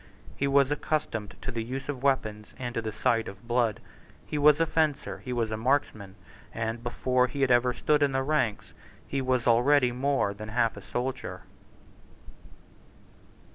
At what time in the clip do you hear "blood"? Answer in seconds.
3.47-3.79